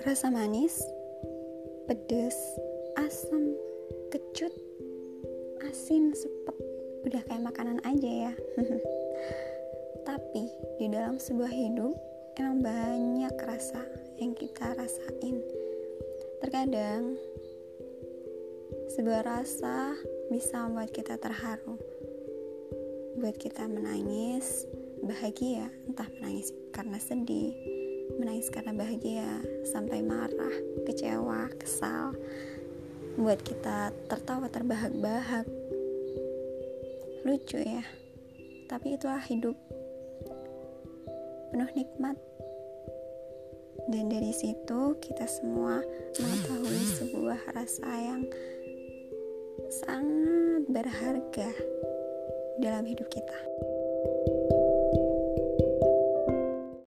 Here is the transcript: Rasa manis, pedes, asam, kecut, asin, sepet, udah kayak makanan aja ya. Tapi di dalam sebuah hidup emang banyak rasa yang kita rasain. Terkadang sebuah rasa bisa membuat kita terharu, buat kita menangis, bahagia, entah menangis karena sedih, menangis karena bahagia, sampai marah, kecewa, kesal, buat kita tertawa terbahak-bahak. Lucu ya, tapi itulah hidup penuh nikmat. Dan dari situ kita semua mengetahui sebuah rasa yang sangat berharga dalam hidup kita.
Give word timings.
Rasa 0.00 0.32
manis, 0.32 0.80
pedes, 1.84 2.32
asam, 2.96 3.52
kecut, 4.08 4.48
asin, 5.68 6.16
sepet, 6.16 6.56
udah 7.04 7.20
kayak 7.28 7.44
makanan 7.44 7.84
aja 7.84 8.32
ya. 8.32 8.34
Tapi 10.08 10.48
di 10.80 10.88
dalam 10.88 11.20
sebuah 11.20 11.52
hidup 11.52 11.92
emang 12.40 12.64
banyak 12.64 13.36
rasa 13.44 13.84
yang 14.16 14.32
kita 14.32 14.72
rasain. 14.72 15.36
Terkadang 16.40 17.20
sebuah 18.96 19.20
rasa 19.20 20.00
bisa 20.32 20.64
membuat 20.64 20.96
kita 20.96 21.20
terharu, 21.20 21.76
buat 23.20 23.36
kita 23.36 23.68
menangis, 23.68 24.64
bahagia, 25.04 25.68
entah 25.84 26.08
menangis 26.16 26.56
karena 26.72 26.96
sedih, 26.96 27.52
menangis 28.18 28.50
karena 28.50 28.74
bahagia, 28.74 29.44
sampai 29.68 30.02
marah, 30.02 30.56
kecewa, 30.88 31.52
kesal, 31.60 32.16
buat 33.20 33.38
kita 33.44 33.94
tertawa 34.08 34.48
terbahak-bahak. 34.48 35.46
Lucu 37.22 37.60
ya, 37.60 37.84
tapi 38.66 38.96
itulah 38.96 39.20
hidup 39.28 39.54
penuh 41.52 41.70
nikmat. 41.76 42.16
Dan 43.90 44.06
dari 44.06 44.30
situ 44.30 44.94
kita 45.02 45.26
semua 45.26 45.82
mengetahui 46.16 46.82
sebuah 46.98 47.40
rasa 47.54 47.90
yang 47.98 48.22
sangat 49.84 50.62
berharga 50.70 51.50
dalam 52.62 52.84
hidup 52.86 53.08
kita. 53.10 53.38